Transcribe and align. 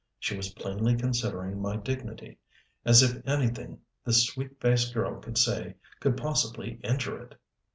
She 0.17 0.35
was 0.35 0.55
plainly 0.55 0.95
considering 0.97 1.61
my 1.61 1.75
dignity 1.75 2.39
as 2.85 3.03
if 3.03 3.21
anything 3.27 3.81
this 4.03 4.25
sweet 4.25 4.59
faced 4.59 4.95
girl 4.95 5.19
could 5.21 5.37
say 5.37 5.75
could 5.99 6.17
possibly 6.17 6.79
injure 6.83 7.21
it! 7.21 7.35